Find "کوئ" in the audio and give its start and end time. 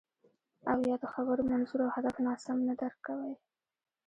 3.05-3.33